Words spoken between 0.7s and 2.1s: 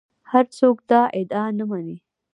دا ادعا نه مني